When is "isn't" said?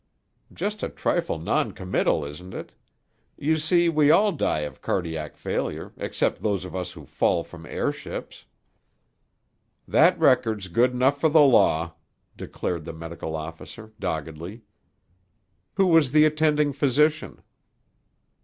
2.25-2.55